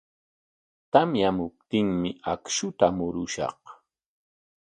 [0.91, 3.61] Tamyamuptinmi akshuta murushaq.